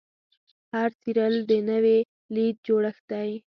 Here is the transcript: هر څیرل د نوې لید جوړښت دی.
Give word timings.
هر 0.73 0.89
څیرل 1.01 1.35
د 1.49 1.51
نوې 1.69 1.97
لید 2.35 2.55
جوړښت 2.67 3.03
دی. 3.11 3.31